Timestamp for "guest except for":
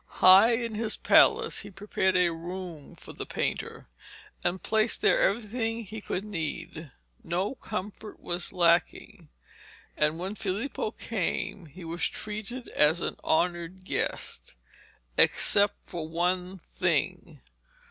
13.83-16.07